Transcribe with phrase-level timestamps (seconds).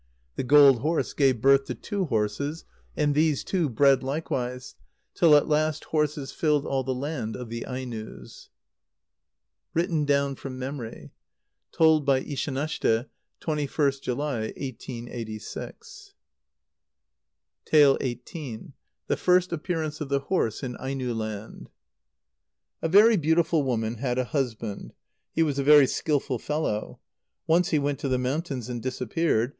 [0.35, 2.65] The gold horse gave birth to two horses,
[2.97, 4.73] and these two bred likewise,
[5.13, 8.49] till at last horses filled all the land of the Ainos.
[9.75, 11.11] (Written down from memory.
[11.71, 13.09] Told by Ishanashte,
[13.41, 16.15] 21st July, 1886.)
[17.69, 18.13] xviii.
[19.05, 21.69] The First Appearance of the Horse in Aino land.
[22.81, 24.93] A very beautiful woman had a husband.
[25.35, 26.99] He was a very skilful fellow.
[27.45, 29.49] Once he went to the mountains, and disappeared.